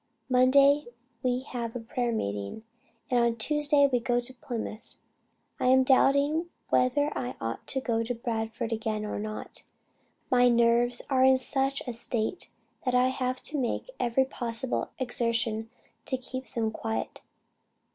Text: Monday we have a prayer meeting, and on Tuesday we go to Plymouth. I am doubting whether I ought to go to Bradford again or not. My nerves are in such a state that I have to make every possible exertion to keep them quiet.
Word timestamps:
Monday 0.31 0.85
we 1.21 1.41
have 1.43 1.75
a 1.75 1.79
prayer 1.79 2.11
meeting, 2.11 2.63
and 3.11 3.19
on 3.19 3.35
Tuesday 3.35 3.85
we 3.85 3.99
go 3.99 4.19
to 4.19 4.33
Plymouth. 4.33 4.95
I 5.59 5.67
am 5.67 5.83
doubting 5.83 6.47
whether 6.69 7.15
I 7.15 7.35
ought 7.39 7.67
to 7.67 7.81
go 7.81 8.01
to 8.05 8.15
Bradford 8.15 8.73
again 8.73 9.05
or 9.05 9.19
not. 9.19 9.61
My 10.31 10.49
nerves 10.49 11.03
are 11.11 11.23
in 11.23 11.37
such 11.37 11.83
a 11.87 11.93
state 11.93 12.49
that 12.83 12.95
I 12.95 13.09
have 13.09 13.43
to 13.43 13.59
make 13.59 13.91
every 13.99 14.25
possible 14.25 14.89
exertion 14.97 15.69
to 16.07 16.17
keep 16.17 16.51
them 16.55 16.71
quiet. 16.71 17.21